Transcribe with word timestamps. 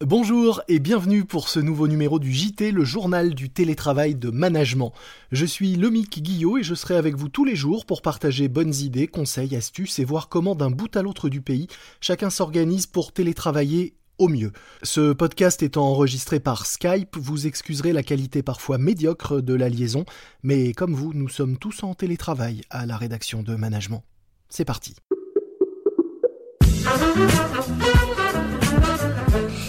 Bonjour 0.00 0.60
et 0.66 0.80
bienvenue 0.80 1.24
pour 1.24 1.48
ce 1.48 1.60
nouveau 1.60 1.86
numéro 1.86 2.18
du 2.18 2.32
JT, 2.32 2.72
le 2.72 2.82
journal 2.84 3.32
du 3.32 3.48
télétravail 3.48 4.16
de 4.16 4.28
management. 4.28 4.92
Je 5.30 5.46
suis 5.46 5.76
Lomique 5.76 6.20
Guillot 6.20 6.58
et 6.58 6.64
je 6.64 6.74
serai 6.74 6.96
avec 6.96 7.14
vous 7.14 7.28
tous 7.28 7.44
les 7.44 7.54
jours 7.54 7.86
pour 7.86 8.02
partager 8.02 8.48
bonnes 8.48 8.74
idées, 8.74 9.06
conseils, 9.06 9.54
astuces 9.54 10.00
et 10.00 10.04
voir 10.04 10.28
comment 10.28 10.56
d'un 10.56 10.70
bout 10.70 10.94
à 10.96 11.02
l'autre 11.02 11.28
du 11.28 11.40
pays, 11.42 11.68
chacun 12.00 12.28
s'organise 12.28 12.86
pour 12.86 13.12
télétravailler 13.12 13.94
au 14.18 14.26
mieux. 14.26 14.50
Ce 14.82 15.12
podcast 15.12 15.62
étant 15.62 15.86
enregistré 15.86 16.40
par 16.40 16.66
Skype, 16.66 17.16
vous 17.16 17.46
excuserez 17.46 17.92
la 17.92 18.02
qualité 18.02 18.42
parfois 18.42 18.78
médiocre 18.78 19.40
de 19.40 19.54
la 19.54 19.68
liaison, 19.68 20.04
mais 20.42 20.72
comme 20.72 20.92
vous, 20.92 21.12
nous 21.14 21.28
sommes 21.28 21.56
tous 21.56 21.84
en 21.84 21.94
télétravail 21.94 22.62
à 22.68 22.84
la 22.84 22.96
rédaction 22.96 23.44
de 23.44 23.54
management. 23.54 24.02
C'est 24.48 24.64
parti. 24.64 24.96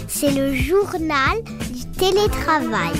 C'est 0.08 0.30
le 0.30 0.54
journal 0.54 1.42
du 1.72 1.84
télétravail. 1.98 2.92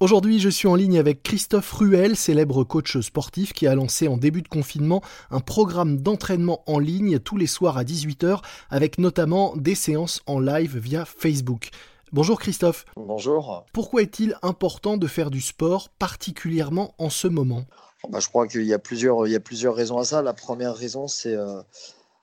Aujourd'hui, 0.00 0.38
je 0.38 0.48
suis 0.48 0.68
en 0.68 0.74
ligne 0.74 0.98
avec 0.98 1.22
Christophe 1.22 1.72
Ruel, 1.72 2.14
célèbre 2.14 2.62
coach 2.62 2.98
sportif 3.00 3.52
qui 3.52 3.66
a 3.66 3.74
lancé 3.74 4.06
en 4.06 4.16
début 4.16 4.42
de 4.42 4.48
confinement 4.48 5.02
un 5.30 5.40
programme 5.40 5.96
d'entraînement 5.96 6.62
en 6.66 6.78
ligne 6.78 7.18
tous 7.18 7.36
les 7.36 7.48
soirs 7.48 7.78
à 7.78 7.84
18h 7.84 8.40
avec 8.70 8.98
notamment 8.98 9.56
des 9.56 9.74
séances 9.74 10.22
en 10.26 10.38
live 10.38 10.78
via 10.78 11.04
Facebook. 11.04 11.70
Bonjour 12.12 12.38
Christophe. 12.38 12.84
Bonjour. 12.96 13.64
Pourquoi 13.72 14.02
est-il 14.02 14.36
important 14.42 14.96
de 14.96 15.06
faire 15.06 15.30
du 15.30 15.40
sport, 15.40 15.88
particulièrement 15.98 16.94
en 16.98 17.10
ce 17.10 17.28
moment? 17.28 17.64
Bah, 18.08 18.20
Je 18.20 18.28
crois 18.28 18.46
qu'il 18.46 18.64
y, 18.64 18.74
a 18.74 18.78
plusieurs, 18.78 19.26
il 19.26 19.32
y 19.32 19.36
a 19.36 19.40
plusieurs 19.40 19.74
raisons 19.74 19.98
à 19.98 20.04
ça. 20.04 20.22
La 20.22 20.34
première 20.34 20.74
raison, 20.74 21.08
c'est... 21.08 21.34
Euh, 21.34 21.60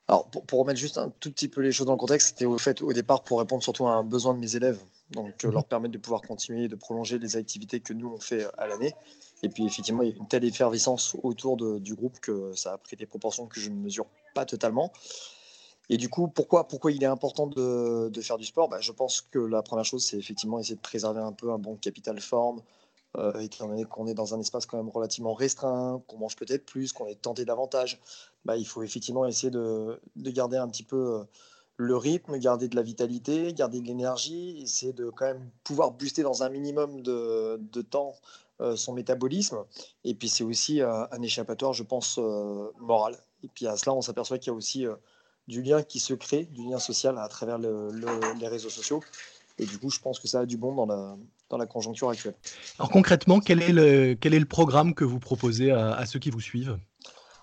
alors, 0.07 0.27
pour, 0.27 0.59
remettre 0.59 0.79
juste 0.79 0.99
un 0.99 1.11
tout 1.19 1.31
petit 1.31 1.47
peu 1.47 1.61
les 1.61 1.71
choses 1.71 1.87
dans 1.87 1.93
le 1.93 1.97
contexte, 1.97 2.29
c'était 2.29 2.45
au 2.45 2.59
fait 2.59 2.81
au 2.83 2.93
départ 2.93 3.23
pour 3.23 3.39
répondre 3.39 3.63
surtout 3.63 3.87
à 3.87 3.91
un 3.91 4.03
besoin 4.03 4.35
de 4.35 4.39
mes 4.39 4.55
élèves. 4.55 4.79
Donc, 5.09 5.43
euh, 5.43 5.51
leur 5.51 5.65
permettre 5.65 5.93
de 5.93 5.97
pouvoir 5.97 6.21
continuer, 6.21 6.67
de 6.67 6.75
prolonger 6.75 7.17
les 7.17 7.37
activités 7.37 7.79
que 7.79 7.93
nous, 7.93 8.09
on 8.09 8.19
fait 8.19 8.45
à 8.57 8.67
l'année. 8.67 8.93
Et 9.41 9.49
puis, 9.49 9.65
effectivement, 9.65 10.03
il 10.03 10.09
y 10.09 10.13
a 10.13 10.15
une 10.15 10.27
telle 10.27 10.45
effervescence 10.45 11.15
autour 11.23 11.57
du 11.57 11.95
groupe 11.95 12.19
que 12.19 12.53
ça 12.53 12.73
a 12.73 12.77
pris 12.77 12.95
des 12.95 13.07
proportions 13.07 13.47
que 13.47 13.59
je 13.59 13.69
ne 13.69 13.75
mesure 13.75 14.05
pas 14.35 14.45
totalement. 14.45 14.91
Et 15.89 15.97
du 15.97 16.09
coup, 16.09 16.27
pourquoi, 16.27 16.67
pourquoi 16.67 16.91
il 16.91 17.03
est 17.03 17.07
important 17.07 17.47
de, 17.47 18.09
de 18.09 18.21
faire 18.21 18.37
du 18.37 18.45
sport? 18.45 18.69
Bah, 18.69 18.79
Je 18.81 18.91
pense 18.91 19.21
que 19.21 19.39
la 19.39 19.61
première 19.61 19.85
chose, 19.85 20.03
c'est 20.05 20.17
effectivement 20.17 20.59
essayer 20.59 20.75
de 20.75 20.81
préserver 20.81 21.21
un 21.21 21.31
peu 21.31 21.51
un 21.51 21.59
bon 21.59 21.75
capital 21.75 22.19
forme, 22.19 22.61
euh, 23.17 23.39
étant 23.39 23.67
donné 23.67 23.85
qu'on 23.85 24.07
est 24.07 24.13
dans 24.13 24.33
un 24.33 24.39
espace 24.39 24.65
quand 24.65 24.77
même 24.77 24.89
relativement 24.89 25.33
restreint, 25.33 26.01
qu'on 26.07 26.17
mange 26.17 26.35
peut-être 26.35 26.65
plus, 26.65 26.93
qu'on 26.93 27.07
est 27.07 27.21
tenté 27.21 27.45
davantage. 27.45 27.99
Bah, 28.45 28.57
il 28.57 28.65
faut 28.65 28.83
effectivement 28.83 29.25
essayer 29.25 29.51
de, 29.51 29.99
de, 30.15 30.31
garder 30.31 30.57
un 30.57 30.67
petit 30.67 30.83
peu 30.83 31.19
euh, 31.19 31.23
le 31.77 31.97
rythme, 31.97 32.37
garder 32.37 32.67
de 32.67 32.75
la 32.75 32.81
vitalité, 32.81 33.53
garder 33.53 33.81
de 33.81 33.87
l'énergie, 33.87 34.61
essayer 34.61 34.93
de 34.93 35.09
quand 35.09 35.25
même 35.25 35.49
pouvoir 35.63 35.91
booster 35.91 36.23
dans 36.23 36.43
un 36.43 36.49
minimum 36.49 37.01
de, 37.01 37.81
temps 37.81 38.13
euh, 38.61 38.75
son 38.75 38.93
métabolisme. 38.93 39.63
Et 40.03 40.13
puis 40.13 40.29
c'est 40.29 40.43
aussi 40.43 40.81
euh, 40.81 41.05
un 41.11 41.21
échappatoire, 41.21 41.73
je 41.73 41.83
pense, 41.83 42.17
euh, 42.17 42.71
moral. 42.79 43.17
Et 43.43 43.47
puis 43.47 43.67
à 43.67 43.75
cela, 43.75 43.93
on 43.93 44.01
s'aperçoit 44.01 44.37
qu'il 44.37 44.51
y 44.51 44.53
a 44.53 44.57
aussi 44.57 44.85
du 45.47 45.61
lien 45.61 45.83
qui 45.83 45.99
se 45.99 46.13
crée, 46.13 46.45
du 46.45 46.63
lien 46.63 46.79
social 46.79 47.17
à 47.17 47.27
travers 47.27 47.57
les 47.59 48.47
réseaux 48.47 48.69
sociaux. 48.69 49.01
Et 49.57 49.65
du 49.65 49.77
coup, 49.77 49.89
je 49.89 49.99
pense 49.99 50.19
que 50.19 50.27
ça 50.27 50.41
a 50.41 50.45
du 50.45 50.57
bon 50.57 50.73
dans 50.73 50.85
la, 50.85 51.15
dans 51.49 51.57
la 51.57 51.65
conjoncture 51.65 52.09
actuelle. 52.09 52.35
Alors 52.79 52.89
concrètement, 52.89 53.39
quel 53.39 53.61
est 53.61 53.71
le, 53.71 54.15
quel 54.15 54.33
est 54.33 54.39
le 54.39 54.45
programme 54.45 54.93
que 54.93 55.03
vous 55.03 55.19
proposez 55.19 55.71
à, 55.71 56.05
ceux 56.05 56.19
qui 56.19 56.29
vous 56.29 56.41
suivent? 56.41 56.77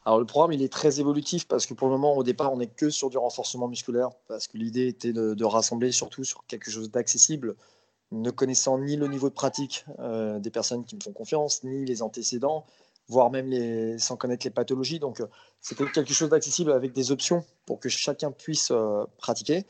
Alors 0.05 0.19
le 0.19 0.27
programme 0.27 0.53
il 0.53 0.63
est 0.63 0.73
très 0.73 0.99
évolutif 0.99 1.47
parce 1.47 1.65
que 1.65 1.75
pour 1.75 1.87
le 1.87 1.93
moment 1.93 2.17
au 2.17 2.25
départ 2.25 2.53
on 2.53 2.57
n'est 2.57 2.67
que 2.67 2.91
sur 2.91 3.09
du 3.09 3.19
renforcement 3.19 3.69
musculaire 3.69 4.11
parce 4.27 4.49
que 4.49 4.59
l'idée 4.59 4.89
était 4.89 5.13
de, 5.13 5.45
rassembler 5.45 5.93
surtout 5.93 6.25
sur 6.25 6.45
quelque 6.47 6.73
chose 6.73 6.91
d'accessible, 6.91 7.55
ne 8.11 8.31
connaissant 8.31 8.79
ni 8.79 8.97
le 8.97 9.07
niveau 9.07 9.29
de 9.29 9.35
pratique 9.35 9.85
euh, 10.01 10.41
des 10.41 10.51
personnes 10.51 10.85
qui 10.85 10.97
me 10.97 11.01
font 11.01 11.13
confiance, 11.13 11.63
ni 11.63 11.85
les 11.85 12.03
antécédents, 12.03 12.67
voire 13.09 13.31
même 13.31 13.49
les, 13.49 13.99
sans 13.99 14.17
connaître 14.17 14.47
les 14.47 14.51
pathologies. 14.51 14.99
Donc, 14.99 15.21
euh, 15.21 15.27
c'est 15.61 15.77
quelque 15.77 16.13
chose 16.13 16.31
d'accessible 16.31 16.73
avec 16.73 16.93
des 16.93 17.13
options 17.13 17.45
pour 17.67 17.81
que 17.81 17.89
chacun 17.89 18.33
puisse 18.33 18.71
euh, 18.71 19.05
pratiquer. 19.19 19.67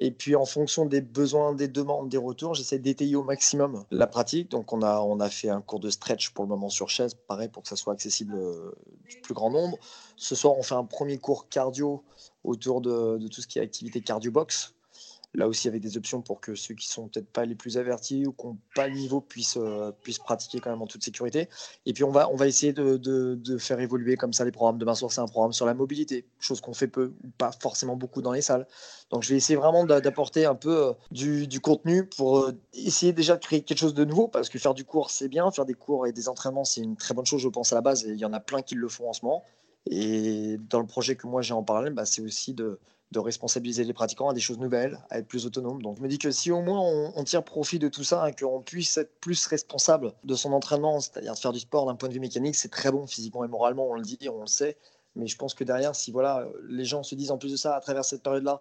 Et 0.00 0.10
puis, 0.10 0.34
en 0.34 0.44
fonction 0.44 0.86
des 0.86 1.00
besoins, 1.00 1.54
des 1.54 1.68
demandes, 1.68 2.08
des 2.08 2.16
retours, 2.16 2.54
j'essaie 2.54 2.78
d'étayer 2.78 3.14
au 3.14 3.22
maximum 3.22 3.84
la 3.90 4.06
pratique. 4.06 4.50
Donc, 4.50 4.72
on 4.72 4.82
a, 4.82 5.00
on 5.00 5.20
a 5.20 5.30
fait 5.30 5.48
un 5.48 5.60
cours 5.60 5.80
de 5.80 5.88
stretch 5.88 6.30
pour 6.30 6.44
le 6.44 6.48
moment 6.48 6.68
sur 6.68 6.90
chaise, 6.90 7.14
pareil, 7.14 7.48
pour 7.48 7.62
que 7.62 7.68
ça 7.68 7.76
soit 7.76 7.92
accessible 7.92 8.34
euh, 8.34 8.72
du 9.08 9.20
plus 9.20 9.34
grand 9.34 9.50
nombre. 9.50 9.78
Ce 10.16 10.34
soir, 10.34 10.54
on 10.58 10.62
fait 10.62 10.74
un 10.74 10.84
premier 10.84 11.18
cours 11.18 11.48
cardio 11.48 12.02
autour 12.42 12.80
de, 12.80 13.18
de 13.18 13.28
tout 13.28 13.40
ce 13.40 13.46
qui 13.46 13.58
est 13.58 13.62
activité 13.62 14.00
cardio 14.00 14.32
box 14.32 14.73
là 15.34 15.48
aussi 15.48 15.68
avec 15.68 15.82
des 15.82 15.96
options 15.96 16.22
pour 16.22 16.40
que 16.40 16.54
ceux 16.54 16.74
qui 16.74 16.88
sont 16.88 17.08
peut-être 17.08 17.28
pas 17.28 17.44
les 17.44 17.54
plus 17.54 17.76
avertis 17.76 18.26
ou 18.26 18.32
qui 18.32 18.46
n'ont 18.46 18.56
pas 18.74 18.86
le 18.86 18.94
niveau 18.94 19.20
puissent, 19.20 19.58
euh, 19.60 19.90
puissent 20.02 20.18
pratiquer 20.18 20.60
quand 20.60 20.70
même 20.70 20.80
en 20.80 20.86
toute 20.86 21.02
sécurité. 21.02 21.48
Et 21.86 21.92
puis 21.92 22.04
on 22.04 22.10
va, 22.10 22.30
on 22.30 22.36
va 22.36 22.46
essayer 22.46 22.72
de, 22.72 22.96
de, 22.96 23.58
faire 23.58 23.80
évoluer 23.80 24.16
comme 24.16 24.32
ça 24.32 24.44
les 24.44 24.52
programmes. 24.52 24.78
Demain 24.78 24.94
soir, 24.94 25.12
c'est 25.12 25.20
un 25.20 25.26
programme 25.26 25.52
sur 25.52 25.66
la 25.66 25.74
mobilité, 25.74 26.26
chose 26.38 26.60
qu'on 26.60 26.74
fait 26.74 26.88
peu 26.88 27.12
pas 27.38 27.50
forcément 27.52 27.96
beaucoup 27.96 28.22
dans 28.22 28.32
les 28.32 28.42
salles. 28.42 28.66
Donc 29.10 29.22
je 29.22 29.30
vais 29.30 29.36
essayer 29.36 29.56
vraiment 29.56 29.84
d'apporter 29.84 30.44
un 30.46 30.54
peu 30.54 30.88
euh, 30.88 30.92
du, 31.10 31.46
du, 31.46 31.60
contenu 31.60 32.06
pour 32.06 32.38
euh, 32.38 32.52
essayer 32.72 33.12
déjà 33.12 33.36
de 33.36 33.40
créer 33.40 33.62
quelque 33.62 33.78
chose 33.78 33.94
de 33.94 34.04
nouveau, 34.04 34.28
parce 34.28 34.48
que 34.48 34.58
faire 34.58 34.74
du 34.74 34.84
cours, 34.84 35.10
c'est 35.10 35.28
bien, 35.28 35.50
faire 35.50 35.66
des 35.66 35.74
cours 35.74 36.06
et 36.06 36.12
des 36.12 36.28
entraînements, 36.28 36.64
c'est 36.64 36.80
une 36.80 36.96
très 36.96 37.14
bonne 37.14 37.26
chose, 37.26 37.40
je 37.40 37.48
pense, 37.48 37.72
à 37.72 37.76
la 37.76 37.82
base, 37.82 38.04
et 38.06 38.10
il 38.10 38.18
y 38.18 38.24
en 38.24 38.32
a 38.32 38.40
plein 38.40 38.62
qui 38.62 38.74
le 38.74 38.88
font 38.88 39.08
en 39.08 39.12
ce 39.12 39.24
moment. 39.24 39.42
Et 39.86 40.58
dans 40.70 40.80
le 40.80 40.86
projet 40.86 41.14
que 41.14 41.26
moi 41.26 41.42
j'ai 41.42 41.52
en 41.52 41.62
parallèle, 41.62 41.92
bah, 41.92 42.06
c'est 42.06 42.22
aussi 42.22 42.54
de, 42.54 42.78
de 43.14 43.20
responsabiliser 43.20 43.84
les 43.84 43.92
pratiquants 43.92 44.28
à 44.28 44.34
des 44.34 44.40
choses 44.40 44.58
nouvelles, 44.58 44.98
à 45.08 45.18
être 45.18 45.28
plus 45.28 45.46
autonomes. 45.46 45.80
Donc 45.80 45.96
je 45.98 46.02
me 46.02 46.08
dis 46.08 46.18
que 46.18 46.32
si 46.32 46.50
au 46.50 46.60
moins 46.60 46.80
on, 47.14 47.24
tire 47.24 47.44
profit 47.44 47.78
de 47.78 47.88
tout 47.88 48.02
ça 48.02 48.28
et 48.28 48.34
qu'on 48.34 48.60
puisse 48.60 48.98
être 48.98 49.12
plus 49.20 49.46
responsable 49.46 50.12
de 50.24 50.34
son 50.34 50.52
entraînement, 50.52 50.98
c'est-à-dire 51.00 51.34
de 51.34 51.38
faire 51.38 51.52
du 51.52 51.60
sport 51.60 51.86
d'un 51.86 51.94
point 51.94 52.08
de 52.08 52.14
vue 52.14 52.20
mécanique, 52.20 52.56
c'est 52.56 52.70
très 52.70 52.90
bon 52.90 53.06
physiquement 53.06 53.44
et 53.44 53.48
moralement, 53.48 53.86
on 53.88 53.94
le 53.94 54.02
dit, 54.02 54.18
on 54.28 54.40
le 54.40 54.46
sait. 54.46 54.76
Mais 55.14 55.28
je 55.28 55.36
pense 55.36 55.54
que 55.54 55.62
derrière, 55.62 55.94
si 55.94 56.10
voilà, 56.10 56.46
les 56.68 56.84
gens 56.84 57.04
se 57.04 57.14
disent 57.14 57.30
en 57.30 57.38
plus 57.38 57.52
de 57.52 57.56
ça 57.56 57.76
à 57.76 57.80
travers 57.80 58.04
cette 58.04 58.22
période-là, 58.22 58.60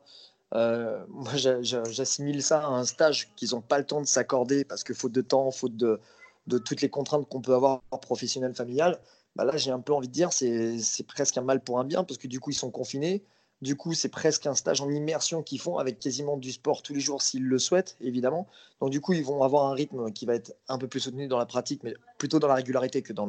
euh, 0.54 1.04
moi 1.10 1.34
j'assimile 1.36 2.44
ça 2.44 2.60
à 2.60 2.68
un 2.68 2.86
stage 2.86 3.34
qu'ils 3.36 3.52
n'ont 3.52 3.62
pas 3.62 3.80
le 3.80 3.86
temps 3.86 4.02
de 4.02 4.06
s'accorder 4.06 4.64
parce 4.66 4.84
que 4.84 4.94
faute 4.94 5.12
de 5.12 5.22
temps, 5.22 5.50
faute 5.50 5.76
de, 5.76 6.00
de 6.46 6.60
toutes 6.60 6.82
les 6.82 6.90
contraintes 6.90 7.28
qu'on 7.28 7.42
peut 7.42 7.56
avoir 7.56 7.82
professionnelles, 8.02 8.54
familiales, 8.54 9.00
bah 9.36 9.46
là 9.46 9.58
j'ai 9.58 9.72
un 9.72 9.80
peu 9.80 9.94
envie 9.94 10.08
de 10.08 10.14
dire 10.14 10.32
c'est 10.32 11.08
presque 11.08 11.40
un 11.40 11.42
mal 11.42 11.60
pour 11.64 11.80
un 11.80 11.86
bien 11.86 12.04
parce 12.04 12.20
que 12.20 12.28
du 12.28 12.40
coup 12.40 12.52
ils 12.52 12.56
sont 12.56 12.70
confinés, 12.70 13.24
du 13.64 13.78
coup, 13.78 13.94
c'est 13.94 14.10
presque 14.10 14.46
un 14.46 14.56
stage 14.56 14.82
en 14.82 14.90
immersion 14.90 15.42
qu'ils 15.42 15.60
font 15.60 15.78
avec 15.78 15.98
quasiment 15.98 16.36
du 16.36 16.52
sport 16.52 16.82
tous 16.82 16.94
les 16.94 17.00
jours 17.00 17.22
s'ils 17.22 17.46
le 17.46 17.58
souhaitent, 17.58 17.96
évidemment. 18.02 18.46
Donc, 18.82 18.90
du 18.90 19.00
coup, 19.00 19.14
ils 19.14 19.24
vont 19.24 19.42
avoir 19.42 19.66
un 19.68 19.74
rythme 19.74 20.12
qui 20.12 20.26
va 20.26 20.36
être 20.36 20.54
un 20.68 20.78
peu 20.78 20.90
plus 20.90 21.00
soutenu 21.00 21.28
dans 21.28 21.38
la 21.38 21.46
pratique, 21.46 21.82
mais 21.82 21.94
plutôt 22.18 22.40
dans 22.40 22.50
la 22.50 22.56
régularité 22.56 23.02
que 23.02 23.14
dans, 23.14 23.26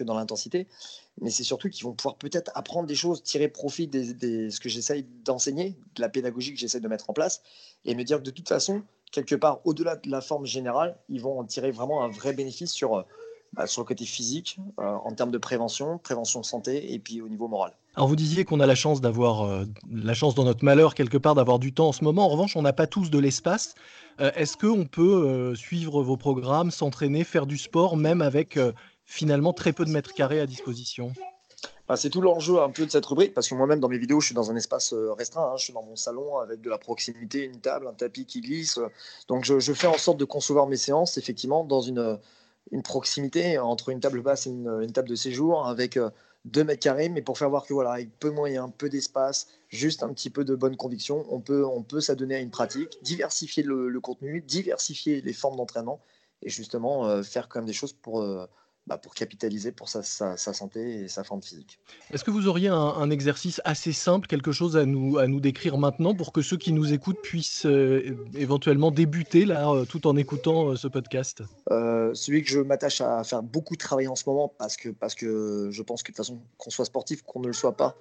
l'intensité. 0.00 0.66
Mais 1.20 1.28
c'est 1.28 1.44
surtout 1.44 1.68
qu'ils 1.68 1.84
vont 1.84 1.92
pouvoir 1.92 2.16
peut-être 2.16 2.50
apprendre 2.54 2.88
des 2.88 2.94
choses, 2.94 3.22
tirer 3.22 3.48
profit 3.48 3.88
de 3.88 4.48
ce 4.48 4.58
que 4.58 4.70
j'essaye 4.70 5.04
d'enseigner, 5.24 5.76
de 5.96 6.00
la 6.00 6.08
pédagogie 6.08 6.54
que 6.54 6.58
j'essaie 6.58 6.80
de 6.80 6.88
mettre 6.88 7.10
en 7.10 7.12
place, 7.12 7.42
et 7.84 7.94
me 7.94 8.04
dire 8.04 8.18
que 8.18 8.24
de 8.24 8.30
toute 8.30 8.48
façon, 8.48 8.82
quelque 9.12 9.34
part, 9.34 9.60
au-delà 9.64 9.96
de 9.96 10.10
la 10.10 10.22
forme 10.22 10.46
générale, 10.46 10.96
ils 11.10 11.20
vont 11.20 11.38
en 11.38 11.44
tirer 11.44 11.72
vraiment 11.72 12.02
un 12.02 12.08
vrai 12.08 12.32
bénéfice 12.32 12.72
sur 12.72 13.04
bah, 13.54 13.66
sur 13.66 13.80
le 13.80 13.86
côté 13.86 14.04
physique, 14.04 14.58
euh, 14.78 14.84
en 14.84 15.12
termes 15.12 15.30
de 15.30 15.38
prévention, 15.38 15.98
prévention 15.98 16.42
santé, 16.42 16.92
et 16.92 16.98
puis 16.98 17.20
au 17.22 17.28
niveau 17.28 17.48
moral. 17.48 17.72
Alors 17.98 18.06
vous 18.06 18.14
disiez 18.14 18.44
qu'on 18.44 18.60
a 18.60 18.66
la 18.66 18.76
chance 18.76 19.00
d'avoir, 19.00 19.42
euh, 19.42 19.64
la 19.90 20.14
chance 20.14 20.36
dans 20.36 20.44
notre 20.44 20.64
malheur 20.64 20.94
quelque 20.94 21.18
part 21.18 21.34
d'avoir 21.34 21.58
du 21.58 21.72
temps 21.74 21.88
en 21.88 21.92
ce 21.92 22.04
moment. 22.04 22.26
En 22.26 22.28
revanche, 22.28 22.54
on 22.54 22.62
n'a 22.62 22.72
pas 22.72 22.86
tous 22.86 23.10
de 23.10 23.18
l'espace. 23.18 23.74
Euh, 24.20 24.30
est-ce 24.36 24.56
qu'on 24.56 24.84
peut 24.84 25.52
suivre 25.56 26.00
vos 26.04 26.16
programmes, 26.16 26.70
s'entraîner, 26.70 27.24
faire 27.24 27.44
du 27.44 27.58
sport, 27.58 27.96
même 27.96 28.22
avec 28.22 28.56
finalement 29.04 29.52
très 29.52 29.72
peu 29.72 29.84
de 29.84 29.90
mètres 29.90 30.14
carrés 30.14 30.38
à 30.38 30.46
disposition? 30.46 31.12
Bah, 31.88 31.96
c'est 31.96 32.08
tout 32.08 32.20
l'enjeu 32.20 32.60
un 32.60 32.70
peu 32.70 32.86
de 32.86 32.90
cette 32.92 33.04
rubrique, 33.04 33.34
parce 33.34 33.48
que 33.48 33.56
moi-même 33.56 33.80
dans 33.80 33.88
mes 33.88 33.98
vidéos, 33.98 34.20
je 34.20 34.26
suis 34.26 34.34
dans 34.36 34.52
un 34.52 34.54
espace 34.54 34.94
restreint, 35.16 35.50
hein. 35.50 35.56
je 35.56 35.64
suis 35.64 35.72
dans 35.72 35.82
mon 35.82 35.96
salon 35.96 36.38
avec 36.38 36.60
de 36.60 36.70
la 36.70 36.78
proximité, 36.78 37.42
une 37.46 37.60
table, 37.60 37.88
un 37.88 37.94
tapis 37.94 38.26
qui 38.26 38.42
glisse. 38.42 38.78
Donc 39.26 39.44
je, 39.44 39.72
fais 39.72 39.88
en 39.88 39.98
sorte 39.98 40.18
de 40.18 40.24
concevoir 40.24 40.68
mes 40.68 40.76
séances 40.76 41.18
effectivement 41.18 41.64
dans 41.64 41.80
une, 41.80 42.16
une 42.70 42.84
proximité 42.84 43.58
entre 43.58 43.88
une 43.88 43.98
table 43.98 44.22
basse 44.22 44.46
et 44.46 44.50
une, 44.50 44.92
table 44.92 45.08
de 45.08 45.16
séjour 45.16 45.66
avec 45.66 45.98
euh, 46.48 46.52
deux 46.52 46.64
mètres 46.64 46.80
carrés, 46.80 47.08
mais 47.08 47.22
pour 47.22 47.38
faire 47.38 47.50
voir 47.50 47.66
que 47.66 47.72
voilà, 47.72 47.92
avec 47.92 48.18
peu 48.18 48.30
de 48.30 48.34
moyens, 48.34 48.70
peu 48.76 48.88
d'espace, 48.88 49.48
juste 49.68 50.02
un 50.02 50.12
petit 50.12 50.30
peu 50.30 50.44
de 50.44 50.54
bonne 50.54 50.76
conviction, 50.76 51.24
on 51.30 51.40
peut, 51.40 51.64
on 51.64 51.82
peut 51.82 52.00
s'adonner 52.00 52.36
à 52.36 52.40
une 52.40 52.50
pratique, 52.50 52.98
diversifier 53.02 53.62
le, 53.62 54.00
contenu, 54.00 54.40
diversifier 54.40 55.20
les 55.20 55.32
formes 55.32 55.56
d'entraînement 55.56 56.00
et 56.42 56.50
justement 56.50 57.06
euh, 57.06 57.22
faire 57.22 57.48
quand 57.48 57.60
même 57.60 57.66
des 57.66 57.72
choses 57.72 57.92
pour 57.92 58.22
euh, 58.22 58.46
bah, 58.88 58.96
pour 58.96 59.12
capitaliser 59.12 59.70
pour 59.70 59.90
sa, 59.90 60.02
santé 60.02 61.02
et 61.02 61.08
sa 61.08 61.22
forme 61.22 61.42
physique. 61.42 61.78
Est-ce 62.10 62.24
que 62.24 62.30
vous 62.30 62.48
auriez 62.48 62.68
un, 62.68 63.10
exercice 63.10 63.60
assez 63.66 63.92
simple, 63.92 64.26
quelque 64.26 64.50
chose 64.50 64.78
à 64.78 64.86
nous, 64.86 65.18
à 65.18 65.26
nous 65.26 65.40
décrire 65.40 65.76
maintenant 65.76 66.14
pour 66.14 66.32
que 66.32 66.40
ceux 66.40 66.56
qui 66.56 66.72
nous 66.72 66.94
écoutent 66.94 67.20
puissent 67.20 67.66
euh, 67.66 68.16
éventuellement 68.34 68.90
débuter 68.90 69.44
là, 69.44 69.70
euh, 69.70 69.84
tout 69.84 70.06
en 70.06 70.16
écoutant 70.16 70.70
euh, 70.70 70.76
ce 70.76 70.88
podcast? 70.88 71.42
Celui 72.14 72.42
que 72.42 72.48
je 72.48 72.60
m'attache 72.60 73.02
à 73.02 73.22
faire 73.24 73.42
beaucoup 73.42 73.74
de 73.74 73.80
travail 73.80 74.08
en 74.08 74.16
ce 74.16 74.24
moment 74.26 74.48
parce 74.58 74.78
que, 74.78 74.88
parce 74.88 75.14
que 75.14 75.68
je 75.70 75.82
pense 75.82 76.02
que 76.02 76.10
de 76.10 76.16
toute 76.16 76.24
façon, 76.24 76.40
qu'on 76.56 76.70
soit 76.70 76.86
sportif, 76.86 77.22
qu'on 77.22 77.40
ne 77.40 77.48
le 77.48 77.52
soit 77.52 77.76
pas, 77.76 77.94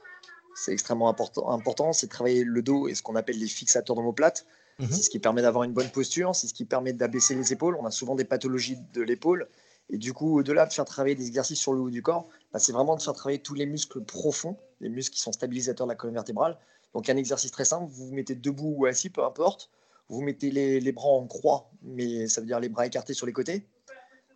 c'est 0.56 0.72
extrêmement 0.72 1.10
important, 1.10 1.52
important 1.52 1.92
c'est 1.92 2.08
travailler 2.08 2.46
le 2.46 2.62
dos 2.62 2.88
et 2.88 2.96
ce 2.96 3.04
qu'on 3.04 3.18
appelle 3.18 3.38
les 3.38 3.48
fixateurs 3.48 3.98
d'omoplate. 3.98 4.46
Mmh 4.80 4.86
c'est 4.92 5.02
ce 5.02 5.10
qui 5.10 5.20
permet 5.20 5.42
d'avoir 5.42 5.64
une 5.64 5.74
bonne 5.74 5.90
posture, 5.90 6.36
c'est 6.36 6.48
ce 6.48 6.54
qui 6.54 6.64
permet 6.64 6.94
d'abaisser 6.94 7.36
les 7.36 7.52
épaules. 7.52 7.76
On 7.82 7.86
a 7.86 7.92
souvent 7.92 8.16
des 8.16 8.26
pathologies 8.26 8.78
de 8.94 9.02
l'épaule 9.02 9.50
et 9.90 9.98
du 9.98 10.14
coup, 10.14 10.40
au-delà 10.40 10.66
de 10.66 10.74
faire 10.74 10.86
travailler 10.86 11.16
des 11.16 11.28
exercices 11.28 11.60
sur 11.60 11.74
le 11.74 11.80
haut 11.80 11.90
du 11.90 12.02
corps, 12.02 12.28
bah, 12.52 12.60
c'est 12.60 12.74
vraiment 12.74 12.96
de 12.96 13.02
faire 13.02 13.14
travailler 13.14 13.40
tous 13.40 13.54
les 13.54 13.66
muscles 13.66 14.02
profonds, 14.02 14.58
les 14.82 14.90
muscles 14.90 15.16
qui 15.16 15.22
sont 15.22 15.32
stabilisateurs 15.32 15.88
de 15.88 15.92
la 15.92 15.96
colonne 15.96 16.16
vertébrale. 16.16 16.58
Donc 16.94 17.10
un 17.10 17.18
exercice 17.18 17.52
très 17.52 17.66
simple, 17.66 17.86
vous 17.90 18.08
vous 18.08 18.14
mettez 18.14 18.36
debout 18.36 18.74
ou 18.78 18.86
assis, 18.86 19.10
peu 19.10 19.24
importe. 19.24 19.70
Vous 20.10 20.22
mettez 20.22 20.52
les, 20.52 20.92
bras 20.92 21.10
en 21.10 21.28
croix, 21.28 21.70
mais 21.82 22.28
ça 22.28 22.40
veut 22.40 22.48
dire 22.48 22.60
les 22.60 22.70
bras 22.70 22.86
écartés 22.86 23.14
sur 23.14 23.26
les 23.26 23.34
côtés. 23.34 23.68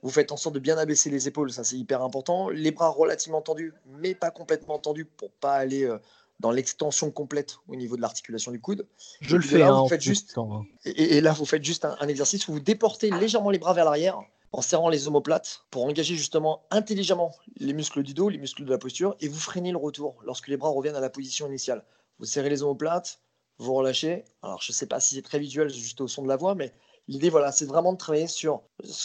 Vous 0.03 0.09
faites 0.09 0.31
en 0.31 0.37
sorte 0.37 0.55
de 0.55 0.59
bien 0.59 0.77
abaisser 0.77 1.09
les 1.09 1.27
épaules, 1.27 1.51
ça 1.51 1.63
c'est 1.63 1.77
hyper 1.77 2.01
important. 2.01 2.49
Les 2.49 2.71
bras 2.71 2.89
relativement 2.89 3.41
tendus, 3.41 3.73
mais 3.85 4.15
pas 4.15 4.31
complètement 4.31 4.79
tendus 4.79 5.05
pour 5.05 5.31
pas 5.31 5.53
aller 5.53 5.83
euh, 5.83 5.97
dans 6.39 6.51
l'extension 6.51 7.11
complète 7.11 7.57
au 7.67 7.75
niveau 7.75 7.95
de 7.95 8.01
l'articulation 8.01 8.51
du 8.51 8.59
coude. 8.59 8.85
Je 9.21 9.37
le 9.37 9.43
fais. 9.43 9.61
Hein, 9.61 9.85
juste, 9.99 10.35
et, 10.83 11.21
là, 11.21 11.33
vous 11.33 11.45
faites 11.45 11.63
juste 11.63 11.85
un 11.85 12.07
exercice 12.07 12.47
où 12.47 12.53
vous 12.53 12.59
déportez 12.59 13.11
légèrement 13.11 13.51
les 13.51 13.59
bras 13.59 13.73
vers 13.73 13.85
l'arrière 13.85 14.19
en 14.53 14.61
serrant 14.61 14.89
les 14.89 15.07
omoplates 15.07 15.65
pour 15.69 15.85
engager 15.85 16.15
justement 16.15 16.63
intelligemment 16.71 17.33
les 17.57 17.73
muscles 17.73 18.03
du 18.03 18.13
dos, 18.13 18.29
les 18.29 18.37
muscles 18.37 18.65
de 18.65 18.69
la 18.69 18.77
posture, 18.77 19.15
et 19.19 19.27
vous 19.27 19.39
freinez 19.39 19.71
le 19.71 19.77
retour 19.77 20.17
lorsque 20.23 20.47
les 20.47 20.57
bras 20.57 20.69
reviennent 20.69 20.95
à 20.95 21.01
la 21.01 21.09
position 21.09 21.47
initiale. 21.47 21.83
Vous 22.19 22.25
serrez 22.25 22.49
les 22.49 22.63
omoplates, 22.63 23.21
vous 23.57 23.73
relâchez. 23.73 24.25
Alors 24.41 24.61
je 24.61 24.71
ne 24.71 24.75
sais 24.75 24.87
pas 24.87 24.99
si 24.99 25.15
c'est 25.15 25.21
très 25.21 25.39
visuel 25.39 25.69
juste 25.69 26.01
au 26.01 26.07
son 26.07 26.23
de 26.23 26.27
la 26.27 26.35
voix, 26.35 26.55
mais 26.55 26.73
l'idée 27.07 27.29
voilà, 27.29 27.51
c'est 27.51 27.65
vraiment 27.65 27.93
de 27.93 27.97
travailler 27.97 28.27
sur. 28.27 28.61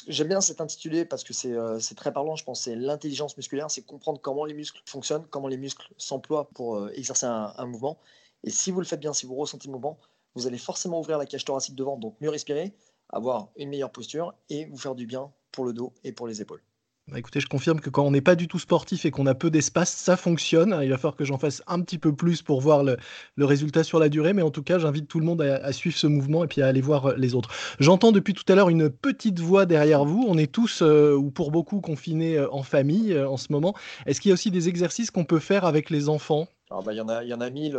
J'aime 0.08 0.28
bien 0.28 0.40
cet 0.40 0.60
intitulé 0.60 1.04
parce 1.04 1.24
que 1.24 1.32
euh, 1.48 1.78
c'est 1.78 1.94
très 1.94 2.12
parlant. 2.12 2.36
Je 2.36 2.44
pense 2.44 2.62
c'est 2.62 2.74
l'intelligence 2.74 3.36
musculaire, 3.36 3.70
c'est 3.70 3.82
comprendre 3.82 4.20
comment 4.20 4.44
les 4.44 4.54
muscles 4.54 4.82
fonctionnent, 4.86 5.26
comment 5.30 5.48
les 5.48 5.58
muscles 5.58 5.92
s'emploient 5.96 6.48
pour 6.54 6.76
euh, 6.76 6.90
exercer 6.94 7.26
un, 7.26 7.52
un 7.56 7.66
mouvement. 7.66 7.98
Et 8.44 8.50
si 8.50 8.70
vous 8.70 8.80
le 8.80 8.86
faites 8.86 9.00
bien, 9.00 9.12
si 9.12 9.26
vous 9.26 9.34
ressentez 9.34 9.68
le 9.68 9.72
mouvement, 9.72 9.98
vous 10.34 10.46
allez 10.46 10.58
forcément 10.58 11.00
ouvrir 11.00 11.18
la 11.18 11.26
cage 11.26 11.44
thoracique 11.44 11.74
devant, 11.74 11.96
donc 11.96 12.20
mieux 12.20 12.28
respirer, 12.28 12.74
avoir 13.08 13.50
une 13.56 13.68
meilleure 13.68 13.92
posture 13.92 14.34
et 14.48 14.66
vous 14.66 14.78
faire 14.78 14.94
du 14.94 15.06
bien 15.06 15.32
pour 15.52 15.64
le 15.64 15.72
dos 15.72 15.94
et 16.04 16.12
pour 16.12 16.26
les 16.26 16.40
épaules. 16.40 16.62
Bah 17.08 17.20
écoutez, 17.20 17.38
je 17.38 17.46
confirme 17.46 17.78
que 17.78 17.88
quand 17.88 18.04
on 18.04 18.10
n'est 18.10 18.20
pas 18.20 18.34
du 18.34 18.48
tout 18.48 18.58
sportif 18.58 19.04
et 19.04 19.12
qu'on 19.12 19.26
a 19.26 19.34
peu 19.36 19.48
d'espace, 19.48 19.92
ça 19.92 20.16
fonctionne. 20.16 20.76
Il 20.82 20.90
va 20.90 20.96
falloir 20.96 21.14
que 21.14 21.24
j'en 21.24 21.38
fasse 21.38 21.62
un 21.68 21.80
petit 21.80 21.98
peu 21.98 22.12
plus 22.12 22.42
pour 22.42 22.60
voir 22.60 22.82
le, 22.82 22.96
résultat 23.38 23.84
sur 23.84 24.00
la 24.00 24.08
durée, 24.08 24.32
mais 24.32 24.42
en 24.42 24.50
tout 24.50 24.64
cas, 24.64 24.80
j'invite 24.80 25.06
tout 25.06 25.20
le 25.20 25.24
monde 25.24 25.40
à, 25.40 25.72
suivre 25.72 25.96
ce 25.96 26.08
mouvement 26.08 26.42
et 26.42 26.48
puis 26.48 26.62
à 26.62 26.66
aller 26.66 26.80
voir 26.80 27.06
euh, 27.06 27.14
les 27.16 27.36
autres. 27.36 27.50
J'entends 27.78 28.10
depuis 28.10 28.34
tout 28.34 28.42
à 28.48 28.56
l'heure 28.56 28.70
une 28.70 28.90
petite 28.90 29.38
voix 29.38 29.66
derrière 29.66 30.04
vous. 30.04 30.26
On 30.26 30.36
est 30.36 30.50
tous, 30.50 30.82
euh, 30.82 31.14
ou 31.14 31.30
pour 31.30 31.52
beaucoup, 31.52 31.80
confinés 31.80 32.38
euh, 32.38 32.52
en 32.52 32.64
famille 32.64 33.16
en 33.16 33.36
ce 33.36 33.52
moment. 33.52 33.76
Est-ce 34.06 34.20
qu'il 34.20 34.30
y 34.30 34.32
a 34.32 34.34
aussi 34.34 34.50
des 34.50 34.68
exercices 34.68 35.12
qu'on 35.12 35.24
peut 35.24 35.38
faire 35.38 35.64
avec 35.64 35.90
les 35.90 36.08
enfants? 36.08 36.48
Alors 36.68 36.82
bah, 36.82 36.92
il 36.92 36.96
y 36.96 37.00
en 37.00 37.08
a, 37.08 37.22
il 37.22 37.28
y 37.28 37.34
en 37.34 37.40
a 37.40 37.48
mille, 37.48 37.78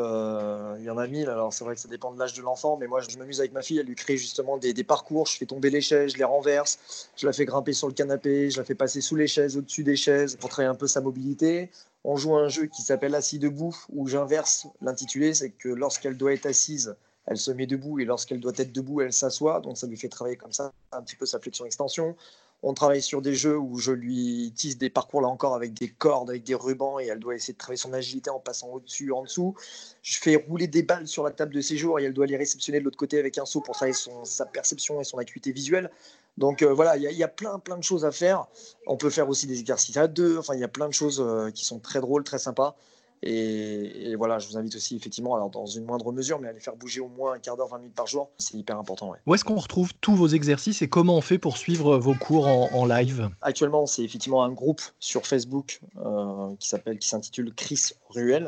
il 0.80 0.86
y 0.86 0.89
en 0.89 0.98
a 0.98 1.07
mille. 1.07 1.30
Alors 1.30 1.54
c'est 1.54 1.66
vrai 1.66 1.75
que 1.75 1.81
ça 1.81 1.89
dépend 1.89 2.13
de 2.13 2.19
l'âge 2.19 2.34
de 2.34 2.42
l'enfant, 2.42 2.78
mais 2.78 2.88
moi 2.88 3.01
je 3.01 3.18
m'amuse 3.18 3.39
avec 3.39 3.51
ma 3.51 3.62
fille 3.62 3.80
à 3.80 3.84
lui 3.84 3.95
créer 3.95 4.18
justement 4.18 4.57
des, 4.57 4.74
parcours. 4.84 5.25
Je 5.25 5.38
fais 5.38 5.45
tomber 5.45 5.69
les 5.69 5.81
chaises, 5.81 6.13
je 6.13 6.18
les 6.18 6.24
renverse, 6.24 7.10
je 7.18 7.25
la 7.25 7.34
fais 7.34 7.44
grimper 7.44 7.74
sur 7.74 7.88
le 7.88 7.94
canapé, 7.94 8.50
je 8.50 8.57
la 8.57 8.63
fais 8.63 8.75
passer 8.75 9.01
sous 9.01 9.18
les 9.18 9.28
chaises, 9.28 9.57
au-dessus 9.57 9.84
des 9.84 9.98
chaises 9.98 10.38
pour 10.38 10.50
travailler 10.50 10.72
un 10.72 10.75
peu 10.75 10.88
sa 10.88 11.01
mobilité. 11.01 11.69
On 12.06 12.16
joue 12.16 12.36
un 12.38 12.48
jeu 12.48 12.68
qui 12.68 12.81
s'appelle 12.81 13.16
Assis 13.16 13.39
debout 13.39 13.75
où 13.89 14.07
j'inverse 14.07 14.68
l'intitulé, 14.81 15.33
c'est 15.33 15.50
que 15.50 15.68
lorsqu'elle 15.68 16.16
doit 16.16 16.31
être 16.31 16.45
assise, 16.45 16.95
elle 17.25 17.38
se 17.38 17.51
met 17.51 17.68
debout 17.68 18.00
et 18.00 18.06
lorsqu'elle 18.06 18.40
doit 18.40 18.54
être 18.56 18.72
debout, 18.72 19.01
elle 19.01 19.12
s'assoit. 19.12 19.60
Donc 19.60 19.78
ça 19.78 19.86
lui 19.86 19.98
fait 19.98 20.07
travailler 20.07 20.38
comme 20.38 20.54
ça 20.54 20.72
un 20.94 21.01
petit 21.01 21.18
peu 21.18 21.25
sa 21.25 21.40
flexion-extension. 21.40 22.16
On 22.63 22.74
travaille 22.74 23.01
sur 23.04 23.21
des 23.21 23.36
jeux 23.36 23.57
où 23.57 23.77
je 23.77 23.92
lui 23.92 24.51
tisse 24.56 24.77
des 24.77 24.89
parcours 24.89 25.21
là 25.21 25.27
encore 25.27 25.56
avec 25.56 25.74
des 25.74 25.89
cordes, 25.89 26.30
avec 26.30 26.44
des 26.44 26.56
rubans 26.56 27.00
et 27.00 27.06
elle 27.06 27.19
doit 27.19 27.36
essayer 27.36 27.54
de 27.54 27.57
travailler 27.57 27.77
son 27.77 27.94
agilité 27.94 28.31
en 28.31 28.39
passant 28.39 28.69
au-dessus, 28.69 29.12
en 29.12 29.24
dessous. 29.24 29.56
Je 30.01 30.19
fais 30.19 30.36
rouler 30.36 30.68
des 30.68 30.81
balles 30.81 31.07
sur 31.07 31.24
la 31.24 31.31
table 31.31 31.54
de 31.54 31.62
séjour 31.62 32.00
et 32.00 32.04
elle 32.06 32.13
doit 32.13 32.25
les 32.25 32.38
réceptionner 32.38 32.80
de 32.80 32.86
l'autre 32.86 32.98
côté 32.98 33.19
avec 33.19 33.38
un 33.38 33.45
saut 33.45 33.62
pour 33.62 33.75
travailler 33.75 33.98
sa 34.24 34.45
perception 34.45 35.00
et 35.00 35.04
son 35.04 35.19
acuité 35.19 35.51
visuelle. 35.51 35.92
Donc 36.38 36.62
euh, 36.62 36.74
voilà, 36.74 36.98
il 36.98 37.04
y, 37.04 37.24
a 37.24 37.27
plein 37.27 37.59
plein 37.59 37.77
de 37.77 37.83
choses 37.83 38.06
à 38.06 38.12
faire. 38.12 38.48
On 38.86 38.98
peut 38.98 39.09
faire 39.09 39.30
aussi 39.30 39.48
des 39.48 39.59
exercices 39.59 39.98
à 39.98 40.07
deux. 40.07 40.38
Enfin, 40.38 40.54
il 40.56 40.59
y 40.59 40.63
a 40.63 40.68
plein 40.68 40.88
de 40.88 40.94
choses 40.94 41.19
euh, 41.19 41.51
qui 41.51 41.65
sont 41.65 41.80
très 41.80 42.00
drôles, 42.00 42.24
très 42.24 42.39
sympas. 42.39 42.75
Et, 43.24 44.16
voilà, 44.16 44.40
je 44.40 44.48
vous 44.48 44.58
invite 44.58 44.75
aussi 44.75 44.96
effectivement, 44.96 45.36
alors 45.36 45.50
dans 45.50 45.66
une 45.66 45.86
moindre 45.86 46.12
mesure, 46.12 46.40
mais 46.40 46.50
à 46.50 46.54
les 46.54 46.60
faire 46.60 46.75
bouger 46.75 47.02
au 47.02 47.08
moins 47.08 47.34
un 47.34 47.40
quart 47.40 47.58
d'heure, 47.58 47.68
20 47.68 47.80
minutes 47.80 47.96
par 47.96 48.08
jour, 48.08 48.30
c'est 48.38 48.56
hyper 48.56 48.78
important. 48.78 49.14
Où 49.25 49.36
est-ce 49.36 49.44
qu'on 49.44 49.56
retrouve 49.56 49.94
tous 50.02 50.16
vos 50.16 50.28
exercices 50.28 50.81
et 50.81 50.88
comment 50.88 51.16
on 51.16 51.22
fait 51.22 51.38
pour 51.38 51.58
suivre 51.58 51.98
vos 51.98 52.14
cours 52.14 52.48
en, 52.48 52.86
live? 52.86 53.30
Actuellement, 53.42 53.86
c'est 53.86 54.04
effectivement 54.04 54.44
un 54.44 54.52
groupe 54.52 54.81
sur 55.00 55.25
Facebook 55.25 55.81
euh, 55.98 56.56
qui 56.60 56.69
s'appelle, 56.69 57.00
qui 57.00 57.08
s'intitule 57.08 57.54
Chris 57.54 57.92
Ruel. 58.10 58.48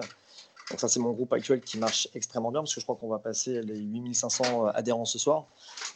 Donc 0.70 0.80
ça, 0.80 0.88
c'est 0.88 1.00
mon 1.00 1.12
groupe 1.12 1.34
actuel 1.34 1.62
qui 1.62 1.80
marche 1.80 2.08
extrêmement 2.14 2.52
bien 2.52 2.62
parce 2.62 2.76
que 2.76 2.80
je 2.80 2.86
crois 2.86 2.96
qu'on 2.96 3.08
va 3.08 3.18
passer 3.18 3.62
les 3.64 3.80
8500 3.80 4.68
euh, 4.68 4.72
adhérents 4.76 5.06
ce 5.06 5.18
soir. 5.18 5.48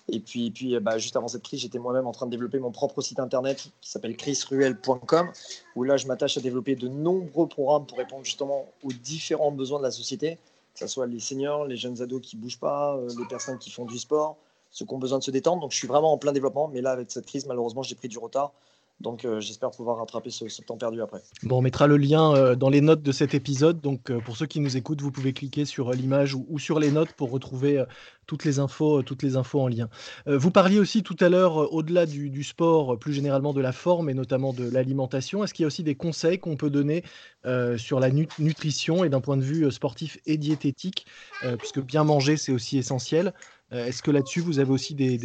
Et 0.10 0.20
puis, 0.20 0.50
puis 0.50 0.76
euh, 0.76 0.80
bah, 0.80 0.98
juste 0.98 1.16
avant 1.16 1.28
cette 1.28 1.44
crise, 1.44 1.60
j'étais 1.60 1.78
moi-même 1.78 2.08
en 2.08 2.12
train 2.12 2.26
de 2.26 2.32
développer 2.32 2.58
mon 2.58 2.72
propre 2.72 3.02
site 3.02 3.20
internet 3.20 3.70
qui 3.82 3.90
s'appelle 3.90 4.18
chrisruel.com 4.18 5.32
où 5.76 5.84
là, 5.84 5.98
je 5.98 6.08
m'attache 6.08 6.38
à 6.38 6.42
développer 6.42 6.76
de 6.76 6.88
nombreux 6.88 7.48
programmes 7.48 7.86
pour 7.86 8.00
répondre 8.00 8.26
justement 8.26 8.66
aux 8.84 8.92
différents 8.92 9.52
besoins 9.52 9.78
de 9.78 9.84
la 9.84 9.92
société, 9.92 10.40
que 10.74 10.80
ce 10.80 10.88
soit 10.88 11.06
les 11.06 11.20
seniors, 11.20 11.66
les 11.66 11.78
jeunes 11.78 12.02
ados 12.02 12.22
qui 12.22 12.36
bougent 12.36 12.60
pas, 12.60 12.96
euh, 12.96 13.10
les 13.20 13.26
personnes 13.26 13.60
qui 13.60 13.70
font 13.70 13.86
du 13.86 14.00
sport, 14.00 14.38
ceux 14.72 14.86
qui 14.86 14.94
ont 14.94 15.00
besoin 15.00 15.20
de 15.20 15.24
se 15.24 15.32
détendre. 15.32 15.62
Donc 15.62 15.72
je 15.72 15.78
suis 15.78 15.88
vraiment 15.88 16.12
en 16.14 16.18
plein 16.18 16.32
développement, 16.32 16.68
mais 16.68 16.82
là, 16.82 16.92
avec 16.92 17.12
cette 17.12 17.28
crise, 17.28 17.46
malheureusement, 17.46 17.84
j'ai 17.84 17.96
pris 17.96 18.08
du 18.08 18.18
retard. 18.18 18.54
Donc 19.00 19.26
euh, 19.26 19.42
j'espère 19.42 19.72
pouvoir 19.72 19.98
rattraper 19.98 20.30
ce, 20.30 20.46
temps 20.62 20.78
perdu 20.78 21.02
après. 21.02 21.22
Bon, 21.44 21.58
on 21.58 21.62
mettra 21.62 21.88
le 21.88 21.98
lien 21.98 22.34
euh, 22.36 22.56
dans 22.56 22.70
les 22.70 22.80
notes 22.80 23.02
de 23.02 23.12
cet 23.12 23.34
épisode. 23.34 23.82
Donc 23.82 24.10
euh, 24.10 24.20
pour 24.22 24.38
ceux 24.38 24.46
qui 24.46 24.62
nous 24.62 24.78
écoutent, 24.78 25.02
vous 25.02 25.12
pouvez 25.12 25.34
cliquer 25.34 25.66
sur 25.66 25.92
l'image 25.92 26.36
ou, 26.36 26.58
sur 26.58 26.80
les 26.80 26.90
notes 26.90 27.12
pour 27.14 27.30
retrouver 27.30 27.84
toutes 28.28 28.46
les 28.46 28.60
infos, 28.60 29.04
toutes 29.04 29.22
les 29.22 29.36
infos 29.36 29.60
en 29.60 29.68
lien. 29.68 29.90
vous 30.26 30.52
parliez 30.52 30.80
aussi 30.80 31.04
tout 31.04 31.18
à 31.20 31.28
l'heure, 31.28 31.74
au-delà 31.74 32.06
du, 32.06 32.44
sport, 32.44 32.98
plus 32.98 33.12
généralement 33.12 33.52
de 33.52 33.60
la 33.60 33.74
forme 33.74 34.10
et 34.10 34.14
notamment 34.14 34.54
de 34.54 34.70
l'alimentation. 34.70 35.44
Est-ce 35.44 35.54
qu'il 35.54 35.64
y 35.64 35.66
a 35.66 35.68
aussi 35.68 35.84
des 35.84 35.96
conseils 35.96 36.40
qu'on 36.40 36.56
peut 36.56 36.70
donner 36.70 37.04
sur 37.76 38.00
la 38.00 38.10
nutrition 38.10 39.04
et 39.04 39.10
d'un 39.10 39.20
point 39.20 39.36
de 39.36 39.42
vue 39.42 39.70
sportif 39.72 40.18
et 40.26 40.38
diététique, 40.38 41.06
puisque 41.58 41.82
bien 41.82 42.06
manger 42.06 42.38
c'est 42.38 42.54
aussi 42.54 42.78
essentiel. 42.78 43.34
Est-ce 43.72 44.02
que 44.02 44.12
là-dessus 44.12 44.40
vous 44.40 44.60
avez 44.60 44.72
aussi 44.72 44.96
des, 44.96 45.18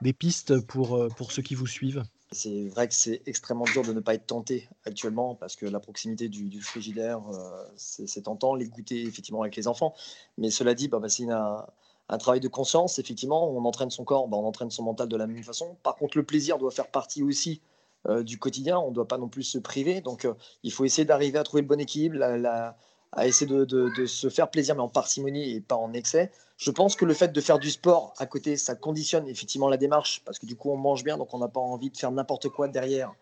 des 0.00 0.12
pistes 0.14 0.60
pour, 0.60 1.08
pour 1.16 1.32
ceux 1.32 1.42
qui 1.42 1.54
vous 1.54 1.66
suivent? 1.66 2.04
C'est 2.32 2.68
vrai 2.68 2.86
que 2.86 2.94
c'est 2.94 3.22
extrêmement 3.26 3.64
dur 3.64 3.82
de 3.82 3.92
ne 3.92 4.00
pas 4.00 4.14
être 4.14 4.26
tenté 4.26 4.68
actuellement 4.84 5.34
parce 5.34 5.56
que 5.56 5.66
la 5.66 5.80
proximité 5.80 6.28
du, 6.28 6.60
frigidaire, 6.62 7.20
euh, 7.28 7.64
c'est 7.76 8.22
tentant, 8.22 8.54
les 8.54 8.68
goûter 8.68 9.02
effectivement 9.02 9.42
avec 9.42 9.56
les 9.56 9.66
enfants. 9.66 9.94
Mais 10.38 10.50
cela 10.50 10.74
dit, 10.74 10.86
bah, 10.86 11.00
bah, 11.00 11.08
c'est 11.08 11.28
un, 11.28 11.66
travail 12.18 12.40
de 12.40 12.48
conscience. 12.48 12.98
Effectivement, 13.00 13.50
on 13.50 13.64
entraîne 13.64 13.90
son 13.90 14.04
corps, 14.04 14.28
bah, 14.28 14.36
on 14.36 14.46
entraîne 14.46 14.70
son 14.70 14.84
mental 14.84 15.08
de 15.08 15.16
la 15.16 15.26
même 15.26 15.42
façon. 15.42 15.76
Par 15.82 15.96
contre, 15.96 16.16
le 16.16 16.24
plaisir 16.24 16.58
doit 16.58 16.70
faire 16.70 16.90
partie 16.90 17.22
aussi 17.24 17.62
euh, 18.08 18.22
du 18.22 18.38
quotidien. 18.38 18.78
On 18.78 18.90
ne 18.90 18.94
doit 18.94 19.08
pas 19.08 19.18
non 19.18 19.28
plus 19.28 19.42
se 19.42 19.58
priver. 19.58 20.00
Donc, 20.00 20.24
euh, 20.24 20.34
il 20.62 20.72
faut 20.72 20.84
essayer 20.84 21.04
d'arriver 21.04 21.38
à 21.38 21.42
trouver 21.42 21.62
le 21.62 21.68
bon 21.68 21.80
équilibre, 21.80 22.16
la, 22.16 22.76
à 23.12 23.26
essayer 23.26 23.46
de, 23.50 24.06
se 24.06 24.28
faire 24.28 24.50
plaisir, 24.50 24.74
mais 24.74 24.82
en 24.82 24.88
parcimonie 24.88 25.54
et 25.54 25.60
pas 25.60 25.76
en 25.76 25.92
excès. 25.92 26.30
Je 26.56 26.70
pense 26.70 26.94
que 26.94 27.04
le 27.04 27.14
fait 27.14 27.32
de 27.32 27.40
faire 27.40 27.58
du 27.58 27.70
sport 27.70 28.14
à 28.18 28.26
côté, 28.26 28.56
ça 28.56 28.74
conditionne 28.74 29.26
effectivement 29.28 29.68
la 29.68 29.76
démarche, 29.76 30.22
parce 30.24 30.38
que 30.38 30.46
du 30.46 30.56
coup, 30.56 30.70
on 30.70 30.76
mange 30.76 31.02
bien, 31.04 31.16
donc 31.16 31.32
on 31.34 31.38
n'a 31.38 31.48
pas 31.48 31.60
envie 31.60 31.90
de 31.90 31.96
faire 31.96 32.12
n'importe 32.12 32.48
quoi 32.48 32.68
derrière 32.68 33.12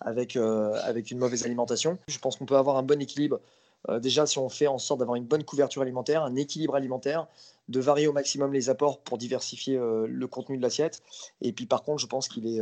avec, 0.00 0.36
euh, 0.36 0.76
une 1.10 1.18
mauvaise 1.18 1.44
alimentation. 1.44 1.98
Je 2.08 2.18
pense 2.18 2.36
qu'on 2.36 2.46
peut 2.46 2.56
avoir 2.56 2.76
un 2.76 2.82
bon 2.82 3.00
équilibre. 3.00 3.40
Euh, 3.88 3.98
déjà, 3.98 4.26
si 4.26 4.38
on 4.38 4.48
fait 4.48 4.68
en 4.68 4.78
sorte 4.78 5.00
d'avoir 5.00 5.16
une 5.16 5.24
bonne 5.24 5.44
couverture 5.44 5.82
alimentaire, 5.82 6.22
un 6.22 6.36
équilibre 6.36 6.76
alimentaire, 6.76 7.26
de 7.68 7.80
varier 7.80 8.06
au 8.06 8.12
maximum 8.12 8.52
les 8.52 8.68
apports 8.70 9.00
pour 9.00 9.18
diversifier 9.18 9.76
euh, 9.76 10.06
le 10.08 10.26
contenu 10.26 10.56
de 10.56 10.62
l'assiette. 10.62 11.02
Et 11.40 11.52
puis, 11.52 11.66
par 11.66 11.82
contre, 11.82 11.98
je 11.98 12.06
pense 12.06 12.28
qu'il 12.28 12.46
est, 12.46 12.60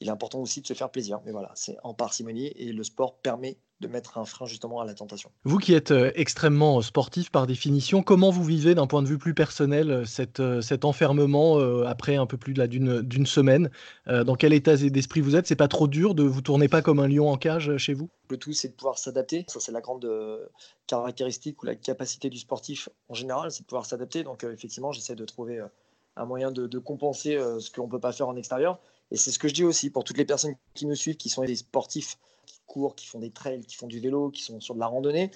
il 0.00 0.08
est 0.08 0.10
important 0.10 0.40
aussi 0.40 0.62
de 0.62 0.66
se 0.66 0.74
faire 0.74 0.90
plaisir. 0.90 1.20
Mais 1.26 1.32
voilà, 1.32 1.50
c'est 1.54 1.76
en 1.82 1.92
parcimonie 1.92 2.52
et 2.56 2.72
le 2.72 2.84
sport 2.84 3.16
permet 3.16 3.58
de 3.82 3.88
mettre 3.88 4.16
un 4.16 4.24
frein 4.24 4.46
justement 4.46 4.80
à 4.80 4.86
la 4.86 4.94
tentation. 4.94 5.30
Vous 5.44 5.58
qui 5.58 5.74
êtes 5.74 5.90
euh, 5.90 6.10
extrêmement 6.14 6.78
euh, 6.78 6.82
sportif 6.82 7.30
par 7.30 7.46
définition, 7.46 8.02
comment 8.02 8.30
vous 8.30 8.44
vivez 8.44 8.74
d'un 8.74 8.86
point 8.86 9.02
de 9.02 9.08
vue 9.08 9.18
plus 9.18 9.34
personnel 9.34 9.90
euh, 9.90 10.04
cette, 10.06 10.42
cet 10.62 10.84
enfermement 10.84 11.58
après 11.86 12.16
un 12.16 12.26
peu 12.26 12.36
plus 12.36 12.54
d'une 12.54 13.26
semaine 13.26 13.70
Dans 14.06 14.36
quel 14.36 14.52
état 14.52 14.76
d'esprit 14.76 15.20
vous 15.20 15.36
êtes? 15.36 15.46
C'est 15.46 15.56
pas 15.56 15.68
trop 15.68 15.88
dur 15.88 16.14
de 16.14 16.22
vous 16.22 16.40
tourner 16.40 16.68
pas 16.68 16.80
comme 16.80 17.00
un 17.00 17.08
lion 17.08 17.28
en 17.28 17.36
cage 17.36 17.76
chez 17.76 17.92
vous? 17.92 18.08
Le 18.30 18.36
tout, 18.36 18.52
c'est 18.52 18.68
de 18.68 18.74
pouvoir 18.74 18.98
s'adapter. 18.98 19.44
Ça, 19.48 19.58
c'est 19.58 19.72
la 19.72 19.80
grande 19.80 20.06
caractéristique 20.86 21.62
ou 21.62 21.66
la 21.66 21.74
capacité 21.74 22.30
du 22.30 22.38
sportif 22.38 22.88
en 23.08 23.14
général, 23.14 23.50
c'est 23.50 23.62
de 23.62 23.66
pouvoir 23.66 23.86
s'adapter. 23.86 24.22
Donc, 24.22 24.44
effectivement, 24.44 24.92
j'essaie 24.92 25.16
de 25.16 25.24
trouver 25.24 25.60
un 26.16 26.24
moyen 26.24 26.52
de, 26.52 26.66
de 26.66 26.78
compenser 26.78 27.38
ce 27.58 27.70
qu'on 27.70 27.86
ne 27.86 27.90
peut 27.90 28.00
pas 28.00 28.12
faire 28.12 28.28
en 28.28 28.36
extérieur. 28.36 28.78
Et 29.10 29.16
c'est 29.16 29.30
ce 29.30 29.38
que 29.38 29.48
je 29.48 29.54
dis 29.54 29.64
aussi 29.64 29.90
pour 29.90 30.04
toutes 30.04 30.18
les 30.18 30.24
personnes 30.24 30.54
qui 30.74 30.86
nous 30.86 30.94
suivent, 30.94 31.16
qui 31.16 31.28
sont 31.28 31.44
des 31.44 31.56
sportifs 31.56 32.16
qui 32.46 32.60
courent, 32.66 32.94
qui 32.94 33.06
font 33.06 33.18
des 33.18 33.30
trails, 33.30 33.64
qui 33.64 33.76
font 33.76 33.86
du 33.86 34.00
vélo, 34.00 34.30
qui 34.30 34.42
sont 34.42 34.60
sur 34.60 34.74
de 34.74 34.80
la 34.80 34.86
randonnée. 34.86 35.30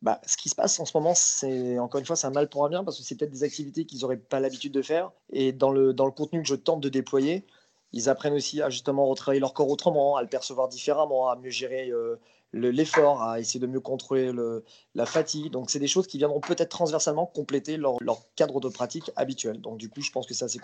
Bah, 0.00 0.20
ce 0.24 0.36
qui 0.36 0.48
se 0.48 0.54
passe 0.54 0.78
en 0.78 0.84
ce 0.84 0.96
moment, 0.96 1.14
c'est 1.14 1.78
encore 1.78 1.98
une 1.98 2.06
fois, 2.06 2.14
c'est 2.14 2.28
un 2.28 2.30
mal 2.30 2.48
pour 2.48 2.64
un 2.64 2.68
bien 2.68 2.84
parce 2.84 2.98
que 2.98 3.02
c'est 3.02 3.16
peut-être 3.16 3.32
des 3.32 3.42
activités 3.42 3.84
qu'ils 3.84 4.00
n'auraient 4.00 4.16
pas 4.16 4.38
l'habitude 4.38 4.72
de 4.72 4.82
faire. 4.82 5.10
Et 5.32 5.52
dans 5.52 5.70
le, 5.72 5.92
dans 5.92 6.06
le 6.06 6.12
contenu 6.12 6.40
que 6.42 6.48
je 6.48 6.54
tente 6.54 6.80
de 6.80 6.88
déployer, 6.88 7.44
ils 7.92 8.08
apprennent 8.08 8.34
aussi 8.34 8.62
à 8.62 8.70
justement 8.70 9.06
retravailler 9.06 9.40
leur 9.40 9.54
corps 9.54 9.68
autrement, 9.68 10.16
à 10.16 10.22
le 10.22 10.28
percevoir 10.28 10.68
différemment, 10.68 11.28
à 11.30 11.36
mieux 11.36 11.50
gérer 11.50 11.90
euh, 11.90 12.16
l'effort, 12.52 13.22
à 13.22 13.40
essayer 13.40 13.60
de 13.60 13.66
mieux 13.66 13.80
contrôler 13.80 14.30
le, 14.30 14.64
la 14.94 15.06
fatigue. 15.06 15.50
Donc, 15.50 15.70
c'est 15.70 15.78
des 15.78 15.88
choses 15.88 16.06
qui 16.06 16.18
viendront 16.18 16.40
peut-être 16.40 16.68
transversalement 16.68 17.26
compléter 17.26 17.76
leur, 17.76 17.98
cadre 18.36 18.60
de 18.60 18.68
pratique 18.68 19.10
habituel. 19.16 19.60
Donc, 19.60 19.78
du 19.78 19.88
coup, 19.88 20.00
je 20.00 20.10
pense 20.10 20.26
que 20.26 20.34
c'est 20.34 20.44
assez, 20.44 20.60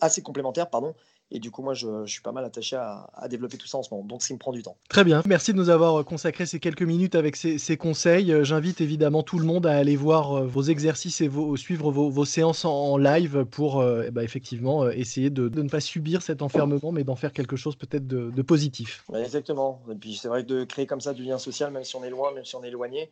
assez 0.00 0.22
complémentaire 0.22 0.70
pardon, 0.70 0.94
et 1.32 1.38
du 1.38 1.50
coup, 1.52 1.62
moi, 1.62 1.74
je, 1.74 1.86
je 2.04 2.12
suis 2.12 2.22
pas 2.22 2.32
mal 2.32 2.44
attaché 2.44 2.74
à, 2.74 3.08
à, 3.14 3.28
développer 3.28 3.56
tout 3.56 3.68
ça 3.68 3.78
en 3.78 3.84
ce 3.84 3.94
moment. 3.94 4.04
Donc, 4.04 4.22
ça 4.22 4.34
me 4.34 4.38
prend 4.38 4.50
du 4.50 4.62
temps. 4.62 4.76
Très 4.88 5.04
bien. 5.04 5.22
Merci 5.26 5.52
de 5.52 5.58
nous 5.58 5.70
avoir 5.70 6.04
consacré 6.04 6.44
ces 6.44 6.58
quelques 6.58 6.82
minutes 6.82 7.14
avec 7.14 7.36
ces, 7.36 7.58
ces 7.58 7.76
conseils. 7.76 8.32
Euh, 8.32 8.42
j'invite 8.42 8.80
évidemment 8.80 9.22
tout 9.22 9.38
le 9.38 9.44
monde 9.44 9.64
à 9.66 9.76
aller 9.76 9.94
voir 9.94 10.32
euh, 10.32 10.46
vos 10.46 10.62
exercices 10.62 11.20
et 11.20 11.28
vos, 11.28 11.56
suivre 11.56 11.92
vos, 11.92 12.10
vos 12.10 12.24
séances 12.24 12.64
en, 12.64 12.72
en, 12.72 12.96
live 12.96 13.44
pour 13.44 13.80
euh, 13.80 14.10
bah, 14.10 14.24
effectivement 14.24 14.88
essayer 14.90 15.30
de, 15.30 15.48
de, 15.48 15.62
ne 15.62 15.68
pas 15.68 15.80
subir 15.80 16.22
cet 16.22 16.42
enfermement, 16.42 16.90
mais 16.90 17.04
d'en 17.04 17.16
faire 17.16 17.32
quelque 17.32 17.54
chose 17.54 17.76
peut-être 17.76 18.08
de, 18.08 18.30
de, 18.30 18.42
positif. 18.42 19.04
Ouais, 19.08 19.22
exactement. 19.22 19.82
Et 19.88 19.94
puis, 19.94 20.16
c'est 20.16 20.28
vrai 20.28 20.42
que 20.42 20.48
de 20.48 20.64
créer 20.64 20.86
comme 20.86 21.00
ça 21.00 21.14
du 21.14 21.22
lien 21.22 21.38
social, 21.38 21.70
même 21.70 21.84
si 21.84 21.94
on 21.94 22.02
est 22.02 22.10
loin, 22.10 22.32
même 22.32 22.44
si 22.44 22.56
on 22.56 22.64
est 22.64 22.68
éloigné, 22.68 23.08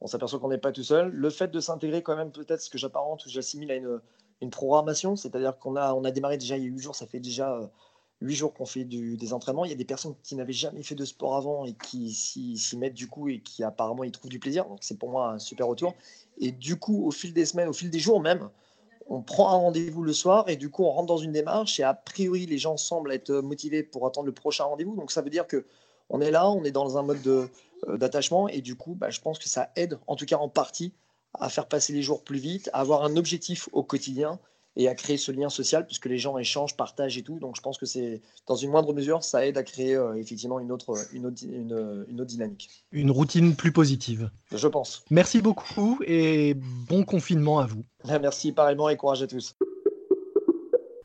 on 0.00 0.06
s'aperçoit 0.06 0.38
qu'on 0.38 0.50
n'est 0.50 0.58
pas 0.58 0.72
tout 0.72 0.84
seul. 0.84 1.10
Le 1.10 1.30
fait 1.30 1.48
de 1.48 1.58
s'intégrer 1.58 2.02
quand 2.02 2.16
même 2.16 2.30
peut-être 2.30 2.60
ce 2.60 2.70
que 2.70 2.78
j'apparente 2.78 3.26
ou 3.26 3.28
j'assimile 3.28 3.72
à 3.72 3.74
une, 3.74 4.00
une 4.40 4.50
programmation, 4.50 5.16
c'est-à-dire 5.16 5.58
qu'on 5.58 5.76
a, 5.76 5.94
on 5.94 6.04
a 6.04 6.10
démarré 6.10 6.36
déjà 6.36 6.56
il 6.56 6.64
y 6.64 6.66
a 6.66 6.70
8 6.70 6.78
jours, 6.78 6.94
ça 6.94 7.06
fait 7.06 7.20
déjà 7.20 7.70
huit 8.20 8.34
jours 8.34 8.54
qu'on 8.54 8.66
fait 8.66 8.84
des 8.84 9.32
entraînements. 9.32 9.64
Il 9.64 9.70
y 9.70 9.74
a 9.74 9.76
des 9.76 9.84
personnes 9.84 10.14
qui 10.22 10.36
n'avaient 10.36 10.52
jamais 10.52 10.82
fait 10.82 10.94
de 10.94 11.04
sport 11.04 11.36
avant 11.36 11.64
et 11.64 11.74
qui 11.74 12.12
s'y 12.12 12.76
mettent 12.76 12.94
du 12.94 13.08
coup 13.08 13.28
et 13.28 13.40
qui 13.40 13.62
apparemment 13.62 14.04
y 14.04 14.10
trouvent 14.10 14.30
du 14.30 14.38
plaisir. 14.38 14.66
Donc 14.66 14.78
c'est 14.80 14.98
pour 14.98 15.10
moi 15.10 15.32
un 15.32 15.38
super 15.38 15.66
retour. 15.66 15.94
Et 16.38 16.52
du 16.52 16.78
coup, 16.78 17.06
au 17.06 17.10
fil 17.10 17.32
des 17.32 17.44
semaines, 17.44 17.68
au 17.68 17.72
fil 17.72 17.90
des 17.90 17.98
jours 17.98 18.20
même, 18.20 18.48
on 19.08 19.22
prend 19.22 19.50
un 19.50 19.56
rendez-vous 19.56 20.02
le 20.02 20.12
soir 20.12 20.48
et 20.48 20.56
du 20.56 20.70
coup 20.70 20.82
on 20.84 20.90
rentre 20.90 21.06
dans 21.06 21.18
une 21.18 21.32
démarche 21.32 21.78
et 21.78 21.84
a 21.84 21.94
priori 21.94 22.46
les 22.46 22.58
gens 22.58 22.76
semblent 22.76 23.12
être 23.12 23.32
motivés 23.34 23.84
pour 23.84 24.06
attendre 24.06 24.26
le 24.26 24.32
prochain 24.32 24.64
rendez-vous. 24.64 24.96
Donc 24.96 25.12
ça 25.12 25.22
veut 25.22 25.30
dire 25.30 25.46
que 25.46 25.66
on 26.08 26.20
est 26.20 26.30
là, 26.30 26.48
on 26.48 26.64
est 26.64 26.72
dans 26.72 26.98
un 26.98 27.02
mode 27.02 27.50
d'attachement 27.86 28.48
et 28.48 28.62
du 28.62 28.74
coup 28.74 28.94
bah, 28.94 29.10
je 29.10 29.20
pense 29.20 29.38
que 29.38 29.48
ça 29.48 29.70
aide 29.76 29.98
en 30.06 30.16
tout 30.16 30.24
cas 30.24 30.38
en 30.38 30.48
partie 30.48 30.92
à 31.40 31.48
faire 31.48 31.66
passer 31.66 31.92
les 31.92 32.02
jours 32.02 32.22
plus 32.22 32.38
vite, 32.38 32.70
à 32.72 32.80
avoir 32.80 33.04
un 33.04 33.16
objectif 33.16 33.68
au 33.72 33.82
quotidien 33.82 34.38
et 34.76 34.88
à 34.88 34.94
créer 34.94 35.16
ce 35.16 35.32
lien 35.32 35.48
social 35.48 35.86
puisque 35.86 36.06
les 36.06 36.18
gens 36.18 36.38
échangent, 36.38 36.76
partagent 36.76 37.16
et 37.18 37.22
tout. 37.22 37.38
Donc 37.38 37.56
je 37.56 37.62
pense 37.62 37.78
que 37.78 37.86
c'est 37.86 38.20
dans 38.46 38.56
une 38.56 38.70
moindre 38.70 38.92
mesure, 38.92 39.24
ça 39.24 39.46
aide 39.46 39.56
à 39.56 39.62
créer 39.62 39.94
euh, 39.94 40.14
effectivement 40.14 40.60
une 40.60 40.70
autre, 40.70 40.94
une, 41.12 41.26
autre, 41.26 41.42
une, 41.42 42.06
une 42.08 42.20
autre 42.20 42.30
dynamique. 42.30 42.70
Une 42.92 43.10
routine 43.10 43.56
plus 43.56 43.72
positive. 43.72 44.30
Je 44.52 44.68
pense. 44.68 45.04
Merci 45.10 45.40
beaucoup 45.40 45.98
et 46.06 46.54
bon 46.54 47.04
confinement 47.04 47.58
à 47.58 47.66
vous. 47.66 47.84
Merci 48.20 48.52
pareillement 48.52 48.88
et 48.88 48.96
courage 48.96 49.22
à 49.22 49.26
tous. 49.26 49.56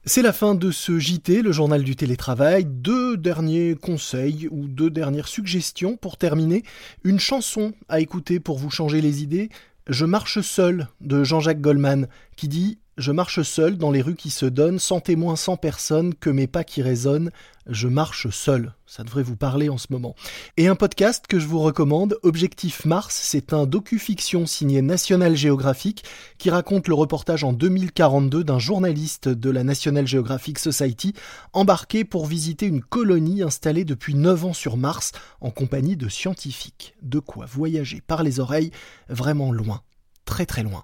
C'est 0.04 0.24
la 0.24 0.34
fin 0.34 0.56
de 0.56 0.72
ce 0.72 0.98
JT, 0.98 1.44
le 1.44 1.52
journal 1.52 1.84
du 1.84 1.96
télétravail. 1.96 2.66
Deux 2.66 3.18
derniers 3.18 3.76
conseils 3.76 4.48
ou 4.50 4.68
deux 4.68 4.90
dernières 4.90 5.28
suggestions 5.28 5.96
pour 5.96 6.18
terminer. 6.18 6.64
Une 7.04 7.20
chanson 7.20 7.74
à 7.88 8.00
écouter 8.00 8.40
pour 8.40 8.58
vous 8.58 8.72
changer 8.72 9.00
les 9.00 9.22
idées. 9.22 9.50
Je 9.88 10.06
marche 10.06 10.42
seul 10.42 10.88
de 11.02 11.24
Jean-Jacques 11.24 11.62
Goldman 11.62 12.08
qui 12.36 12.48
dit 12.48 12.80
je 12.98 13.12
marche 13.14 13.42
seul 13.42 13.78
dans 13.78 13.90
les 13.90 14.02
rues 14.02 14.16
qui 14.16 14.30
se 14.30 14.46
donnent, 14.46 14.78
sans 14.78 15.00
témoin, 15.00 15.38
sans 15.38 15.56
personne, 15.56 16.14
que 16.14 16.30
mes 16.30 16.48
pas 16.48 16.66
qui 16.66 16.82
résonnent. 16.82 17.32
Je 17.66 17.88
marche 17.88 18.30
seul. 18.30 18.74
Ça 18.86 19.04
devrait 19.04 19.24
vous 19.24 19.38
parler 19.38 19.70
en 19.70 19.78
ce 19.78 19.88
moment. 19.92 20.14
Et 20.58 20.68
un 20.68 20.76
podcast 20.76 21.26
que 21.28 21.40
je 21.40 21.48
vous 21.48 21.62
recommande, 21.62 22.18
Objectif 22.22 22.84
Mars, 22.84 23.18
c'est 23.24 23.54
un 23.54 23.66
docu-fiction 23.66 24.46
signé 24.46 24.82
National 24.82 25.38
Geographic 25.38 26.04
qui 26.38 26.50
raconte 26.50 26.90
le 26.90 26.94
reportage 26.94 27.46
en 27.46 27.54
2042 27.54 28.44
d'un 28.44 28.60
journaliste 28.60 29.30
de 29.30 29.50
la 29.50 29.64
National 29.64 30.06
Geographic 30.06 30.60
Society 30.60 31.14
embarqué 31.54 32.04
pour 32.04 32.26
visiter 32.26 32.66
une 32.66 32.82
colonie 32.82 33.42
installée 33.42 33.86
depuis 33.86 34.16
9 34.16 34.46
ans 34.46 34.54
sur 34.54 34.76
Mars 34.76 35.14
en 35.40 35.50
compagnie 35.50 35.96
de 35.96 36.10
scientifiques. 36.10 36.94
De 37.02 37.20
quoi 37.20 37.46
voyager 37.46 38.02
par 38.02 38.22
les 38.22 38.42
oreilles 38.42 38.72
vraiment 39.08 39.54
loin. 39.54 39.82
Très 40.26 40.46
très 40.46 40.64
loin 40.64 40.84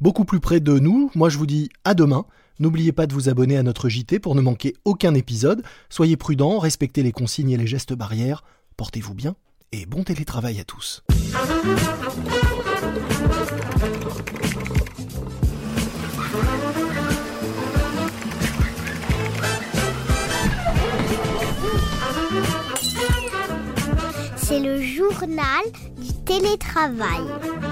beaucoup 0.00 0.24
plus 0.24 0.40
près 0.40 0.60
de 0.60 0.78
nous. 0.78 1.10
Moi 1.14 1.28
je 1.28 1.38
vous 1.38 1.46
dis 1.46 1.68
à 1.84 1.94
demain. 1.94 2.26
N'oubliez 2.58 2.92
pas 2.92 3.06
de 3.06 3.12
vous 3.12 3.28
abonner 3.28 3.58
à 3.58 3.62
notre 3.62 3.88
JT 3.88 4.18
pour 4.18 4.34
ne 4.34 4.40
manquer 4.40 4.74
aucun 4.84 5.14
épisode. 5.14 5.62
Soyez 5.90 6.16
prudents, 6.16 6.58
respectez 6.58 7.02
les 7.02 7.12
consignes 7.12 7.50
et 7.50 7.56
les 7.56 7.66
gestes 7.66 7.92
barrières. 7.92 8.44
Portez-vous 8.76 9.14
bien 9.14 9.36
et 9.72 9.86
bon 9.86 10.04
télétravail 10.04 10.60
à 10.60 10.64
tous. 10.64 11.02
C'est 24.36 24.60
le 24.60 24.80
journal 24.80 25.64
du 25.98 26.12
télétravail. 26.24 27.65